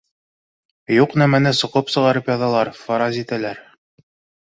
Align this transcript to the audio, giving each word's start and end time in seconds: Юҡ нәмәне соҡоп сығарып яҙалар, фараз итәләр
Юҡ 0.95 1.13
нәмәне 1.23 1.53
соҡоп 1.59 1.93
сығарып 1.99 2.35
яҙалар, 2.35 2.75
фараз 2.83 3.25
итәләр 3.25 3.65